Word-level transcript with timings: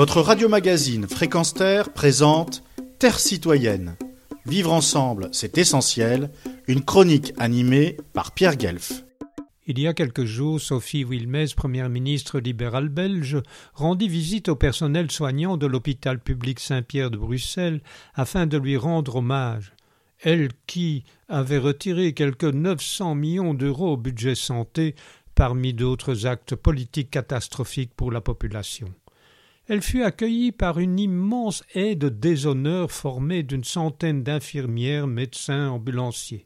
Votre 0.00 0.22
radio-magazine 0.22 1.06
Fréquence 1.06 1.52
Terre 1.52 1.92
présente 1.92 2.62
Terre 2.98 3.20
citoyenne. 3.20 3.98
Vivre 4.46 4.72
ensemble, 4.72 5.28
c'est 5.30 5.58
essentiel. 5.58 6.30
Une 6.68 6.82
chronique 6.82 7.34
animée 7.36 7.98
par 8.14 8.32
Pierre 8.32 8.56
Guelf. 8.56 9.04
Il 9.66 9.78
y 9.78 9.86
a 9.86 9.92
quelques 9.92 10.24
jours, 10.24 10.58
Sophie 10.58 11.04
Wilmès, 11.04 11.52
première 11.52 11.90
ministre 11.90 12.40
libérale 12.40 12.88
belge, 12.88 13.42
rendit 13.74 14.08
visite 14.08 14.48
au 14.48 14.56
personnel 14.56 15.10
soignant 15.10 15.58
de 15.58 15.66
l'hôpital 15.66 16.18
public 16.18 16.60
Saint-Pierre 16.60 17.10
de 17.10 17.18
Bruxelles 17.18 17.82
afin 18.14 18.46
de 18.46 18.56
lui 18.56 18.78
rendre 18.78 19.16
hommage. 19.16 19.74
Elle 20.22 20.48
qui 20.66 21.04
avait 21.28 21.58
retiré 21.58 22.14
quelque 22.14 22.46
900 22.46 23.16
millions 23.16 23.52
d'euros 23.52 23.92
au 23.92 23.96
budget 23.98 24.34
santé 24.34 24.94
parmi 25.34 25.74
d'autres 25.74 26.24
actes 26.24 26.54
politiques 26.54 27.10
catastrophiques 27.10 27.92
pour 27.94 28.10
la 28.10 28.22
population. 28.22 28.94
Elle 29.70 29.82
fut 29.82 30.02
accueillie 30.02 30.50
par 30.50 30.80
une 30.80 30.98
immense 30.98 31.62
haie 31.76 31.94
de 31.94 32.08
déshonneur 32.08 32.90
formée 32.90 33.44
d'une 33.44 33.62
centaine 33.62 34.24
d'infirmières, 34.24 35.06
médecins, 35.06 35.68
ambulanciers. 35.70 36.42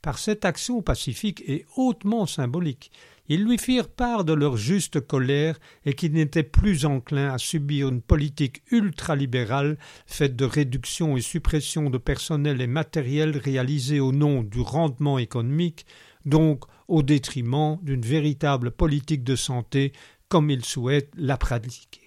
Par 0.00 0.16
cette 0.16 0.46
action 0.46 0.80
pacifique 0.80 1.44
et 1.46 1.66
hautement 1.76 2.24
symbolique, 2.24 2.90
ils 3.28 3.44
lui 3.44 3.58
firent 3.58 3.90
part 3.90 4.24
de 4.24 4.32
leur 4.32 4.56
juste 4.56 5.00
colère 5.00 5.58
et 5.84 5.92
qu'ils 5.92 6.14
n'étaient 6.14 6.42
plus 6.42 6.86
enclins 6.86 7.30
à 7.30 7.36
subir 7.36 7.90
une 7.90 8.00
politique 8.00 8.62
ultralibérale 8.70 9.76
faite 10.06 10.34
de 10.34 10.46
réduction 10.46 11.18
et 11.18 11.20
suppression 11.20 11.90
de 11.90 11.98
personnel 11.98 12.62
et 12.62 12.66
matériel 12.66 13.36
réalisés 13.36 14.00
au 14.00 14.12
nom 14.12 14.42
du 14.42 14.62
rendement 14.62 15.18
économique, 15.18 15.84
donc 16.24 16.64
au 16.88 17.02
détriment 17.02 17.76
d'une 17.82 18.00
véritable 18.00 18.70
politique 18.70 19.24
de 19.24 19.36
santé 19.36 19.92
comme 20.30 20.48
ils 20.48 20.64
souhaitent 20.64 21.12
la 21.18 21.36
pratiquer. 21.36 22.05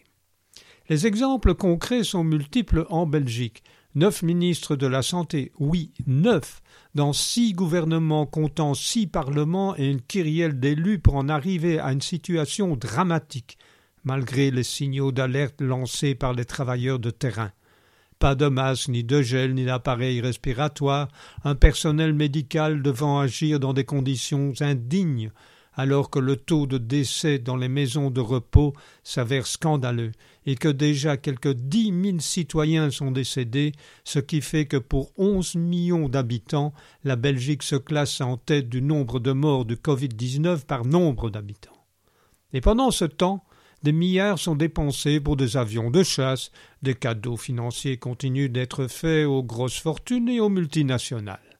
Les 0.89 1.05
exemples 1.05 1.53
concrets 1.53 2.03
sont 2.03 2.23
multiples 2.23 2.87
en 2.89 3.05
Belgique. 3.05 3.63
Neuf 3.93 4.23
ministres 4.23 4.75
de 4.75 4.87
la 4.87 5.03
Santé, 5.03 5.51
oui, 5.59 5.91
neuf, 6.07 6.63
dans 6.95 7.13
six 7.13 7.53
gouvernements 7.53 8.25
comptant 8.25 8.73
six 8.73 9.05
parlements 9.05 9.75
et 9.77 9.85
une 9.85 10.01
kyrielle 10.01 10.59
d'élus 10.59 10.97
pour 10.97 11.15
en 11.15 11.29
arriver 11.29 11.79
à 11.79 11.91
une 11.91 12.01
situation 12.01 12.75
dramatique, 12.75 13.59
malgré 14.03 14.49
les 14.49 14.63
signaux 14.63 15.11
d'alerte 15.11 15.61
lancés 15.61 16.15
par 16.15 16.33
les 16.33 16.45
travailleurs 16.45 16.97
de 16.97 17.11
terrain. 17.11 17.51
Pas 18.17 18.33
de 18.33 18.47
masque, 18.47 18.87
ni 18.87 19.03
de 19.03 19.21
gel, 19.21 19.53
ni 19.53 19.65
d'appareil 19.65 20.21
respiratoire, 20.21 21.07
un 21.43 21.53
personnel 21.53 22.13
médical 22.13 22.81
devant 22.81 23.19
agir 23.19 23.59
dans 23.59 23.73
des 23.73 23.85
conditions 23.85 24.53
indignes, 24.59 25.31
alors 25.79 26.09
que 26.09 26.19
le 26.19 26.35
taux 26.35 26.67
de 26.67 26.77
décès 26.77 27.39
dans 27.39 27.55
les 27.55 27.69
maisons 27.69 28.09
de 28.09 28.19
repos 28.19 28.73
s'avère 29.01 29.47
scandaleux 29.47 30.11
et 30.45 30.55
que 30.55 30.67
déjà 30.67 31.15
quelques 31.15 31.53
dix 31.53 31.93
mille 31.93 32.21
citoyens 32.21 32.91
sont 32.91 33.11
décédés, 33.11 33.71
ce 34.03 34.19
qui 34.19 34.41
fait 34.41 34.65
que 34.65 34.75
pour 34.75 35.13
onze 35.17 35.55
millions 35.55 36.09
d'habitants, 36.09 36.73
la 37.05 37.15
Belgique 37.15 37.63
se 37.63 37.77
classe 37.77 38.19
en 38.19 38.35
tête 38.35 38.67
du 38.67 38.81
nombre 38.81 39.21
de 39.21 39.31
morts 39.31 39.63
du 39.63 39.77
Covid-19 39.77 40.65
par 40.65 40.83
nombre 40.83 41.29
d'habitants. 41.29 41.85
Et 42.51 42.59
pendant 42.59 42.91
ce 42.91 43.05
temps, 43.05 43.45
des 43.81 43.93
milliards 43.93 44.37
sont 44.37 44.57
dépensés 44.57 45.21
pour 45.21 45.37
des 45.37 45.55
avions 45.55 45.91
de 45.91 46.03
chasse, 46.03 46.51
des 46.81 46.95
cadeaux 46.95 47.37
financiers 47.37 47.95
continuent 47.95 48.51
d'être 48.51 48.87
faits 48.87 49.25
aux 49.25 49.43
grosses 49.43 49.79
fortunes 49.79 50.27
et 50.27 50.41
aux 50.41 50.49
multinationales. 50.49 51.57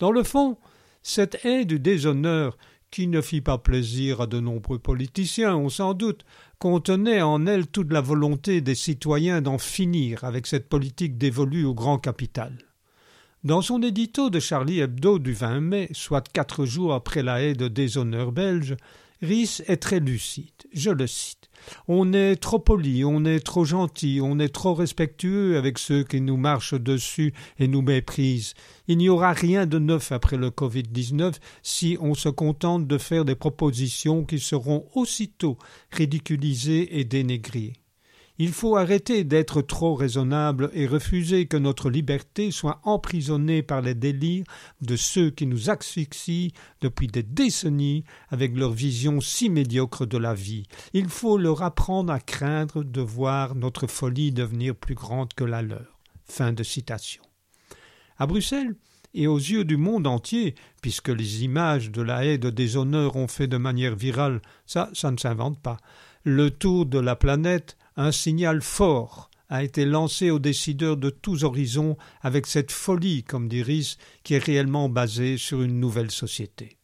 Dans 0.00 0.10
le 0.10 0.24
fond, 0.24 0.58
cette 1.02 1.44
haie 1.44 1.64
du 1.64 1.78
déshonneur 1.78 2.58
qui 2.90 3.06
ne 3.06 3.20
fit 3.20 3.40
pas 3.40 3.58
plaisir 3.58 4.20
à 4.20 4.26
de 4.26 4.40
nombreux 4.40 4.78
politiciens, 4.78 5.56
on 5.56 5.68
s'en 5.68 5.94
doute, 5.94 6.24
contenait 6.58 7.22
en 7.22 7.46
elle 7.46 7.66
toute 7.66 7.92
la 7.92 8.00
volonté 8.00 8.60
des 8.60 8.74
citoyens 8.74 9.40
d'en 9.40 9.58
finir 9.58 10.24
avec 10.24 10.46
cette 10.46 10.68
politique 10.68 11.16
dévolue 11.16 11.64
au 11.64 11.74
grand 11.74 11.98
capital. 11.98 12.52
Dans 13.42 13.62
son 13.62 13.82
édito 13.82 14.28
de 14.28 14.38
Charlie 14.38 14.80
Hebdo 14.80 15.18
du 15.18 15.32
20 15.32 15.60
mai, 15.60 15.88
soit 15.92 16.28
quatre 16.28 16.66
jours 16.66 16.92
après 16.92 17.22
la 17.22 17.42
haie 17.42 17.54
de 17.54 17.68
déshonneur 17.68 18.32
belge, 18.32 18.76
Rhys 19.22 19.62
est 19.66 19.76
très 19.76 20.00
lucide. 20.00 20.46
Je 20.72 20.90
le 20.90 21.06
cite. 21.06 21.50
On 21.88 22.12
est 22.14 22.36
trop 22.36 22.58
poli, 22.58 23.04
on 23.04 23.24
est 23.24 23.40
trop 23.40 23.64
gentil, 23.64 24.20
on 24.22 24.38
est 24.38 24.48
trop 24.48 24.72
respectueux 24.72 25.58
avec 25.58 25.78
ceux 25.78 26.04
qui 26.04 26.22
nous 26.22 26.38
marchent 26.38 26.80
dessus 26.80 27.34
et 27.58 27.68
nous 27.68 27.82
méprisent. 27.82 28.54
Il 28.88 28.96
n'y 28.96 29.10
aura 29.10 29.32
rien 29.32 29.66
de 29.66 29.78
neuf 29.78 30.10
après 30.10 30.38
le 30.38 30.48
Covid-19 30.48 31.34
si 31.62 31.98
on 32.00 32.14
se 32.14 32.30
contente 32.30 32.86
de 32.86 32.98
faire 32.98 33.26
des 33.26 33.34
propositions 33.34 34.24
qui 34.24 34.38
seront 34.38 34.86
aussitôt 34.94 35.58
ridiculisées 35.90 36.98
et 36.98 37.04
dénégrées. 37.04 37.74
Il 38.42 38.52
faut 38.52 38.78
arrêter 38.78 39.22
d'être 39.22 39.60
trop 39.60 39.94
raisonnable 39.94 40.70
et 40.72 40.86
refuser 40.86 41.44
que 41.44 41.58
notre 41.58 41.90
liberté 41.90 42.50
soit 42.50 42.80
emprisonnée 42.84 43.62
par 43.62 43.82
les 43.82 43.94
délires 43.94 44.46
de 44.80 44.96
ceux 44.96 45.28
qui 45.28 45.44
nous 45.44 45.68
asphyxient 45.68 46.54
depuis 46.80 47.06
des 47.06 47.22
décennies 47.22 48.02
avec 48.30 48.56
leur 48.56 48.70
vision 48.70 49.20
si 49.20 49.50
médiocre 49.50 50.06
de 50.06 50.16
la 50.16 50.32
vie. 50.32 50.62
Il 50.94 51.10
faut 51.10 51.36
leur 51.36 51.62
apprendre 51.62 52.14
à 52.14 52.18
craindre 52.18 52.82
de 52.82 53.02
voir 53.02 53.54
notre 53.56 53.86
folie 53.86 54.32
devenir 54.32 54.74
plus 54.74 54.94
grande 54.94 55.34
que 55.34 55.44
la 55.44 55.60
leur. 55.60 55.98
Fin 56.24 56.54
de 56.54 56.62
citation. 56.62 57.22
À 58.16 58.26
Bruxelles, 58.26 58.74
et 59.12 59.26
aux 59.26 59.36
yeux 59.36 59.64
du 59.64 59.76
monde 59.76 60.06
entier, 60.06 60.54
puisque 60.80 61.10
les 61.10 61.44
images 61.44 61.90
de 61.90 62.00
la 62.00 62.24
haie 62.24 62.38
de 62.38 62.48
déshonneur 62.48 63.16
ont 63.16 63.28
fait 63.28 63.48
de 63.48 63.58
manière 63.58 63.96
virale, 63.96 64.40
ça, 64.64 64.88
ça 64.94 65.10
ne 65.10 65.18
s'invente 65.18 65.60
pas, 65.60 65.76
le 66.24 66.50
tour 66.50 66.86
de 66.86 66.98
la 66.98 67.16
planète, 67.16 67.76
un 67.96 68.12
signal 68.12 68.62
fort 68.62 69.30
a 69.48 69.64
été 69.64 69.84
lancé 69.84 70.30
aux 70.30 70.38
décideurs 70.38 70.96
de 70.96 71.10
tous 71.10 71.44
horizons 71.44 71.96
avec 72.22 72.46
cette 72.46 72.70
folie, 72.70 73.24
comme 73.24 73.48
dit 73.48 73.62
Rhys, 73.62 73.96
qui 74.22 74.34
est 74.34 74.44
réellement 74.44 74.88
basée 74.88 75.36
sur 75.36 75.62
une 75.62 75.80
nouvelle 75.80 76.10
société. 76.10 76.78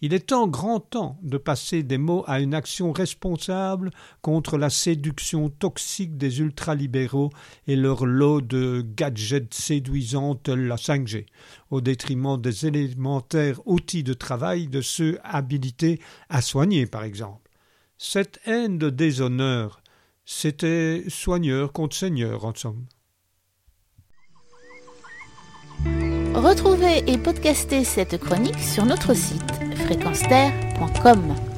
Il 0.00 0.12
est 0.12 0.26
temps, 0.26 0.46
grand 0.46 0.80
temps, 0.80 1.18
de 1.22 1.38
passer 1.38 1.82
des 1.82 1.98
mots 1.98 2.24
à 2.26 2.40
une 2.40 2.52
action 2.52 2.92
responsable 2.92 3.90
contre 4.20 4.58
la 4.58 4.68
séduction 4.68 5.48
toxique 5.48 6.18
des 6.18 6.40
ultralibéraux 6.40 7.30
et 7.66 7.74
leur 7.74 8.04
lot 8.04 8.42
de 8.42 8.84
gadgets 8.86 9.54
séduisants 9.54 10.34
tels 10.34 10.66
la 10.66 10.76
5G, 10.76 11.24
au 11.70 11.80
détriment 11.80 12.38
des 12.38 12.66
élémentaires 12.66 13.60
outils 13.66 14.02
de 14.02 14.14
travail 14.14 14.68
de 14.68 14.82
ceux 14.82 15.18
habilités 15.24 16.00
à 16.28 16.42
soigner, 16.42 16.86
par 16.86 17.04
exemple. 17.04 17.50
Cette 17.96 18.40
haine 18.44 18.76
de 18.76 18.90
déshonneur, 18.90 19.80
c'était 20.24 21.04
soigneur 21.08 21.72
contre 21.72 21.96
seigneur, 21.96 22.44
en 22.44 22.54
somme. 22.54 22.86
Retrouvez 26.34 27.04
et 27.06 27.18
podcastez 27.18 27.84
cette 27.84 28.18
chronique 28.18 28.58
sur 28.58 28.84
notre 28.84 29.14
site 29.14 29.52
fréquenceterre.com. 29.86 31.53